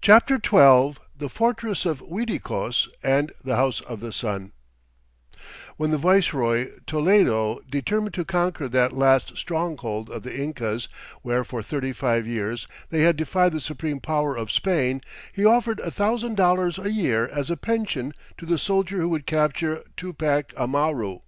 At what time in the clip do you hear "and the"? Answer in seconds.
3.04-3.54